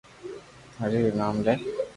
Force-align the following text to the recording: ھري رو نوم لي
ھري 0.79 0.99
رو 1.03 1.11
نوم 1.19 1.35
لي 1.45 1.53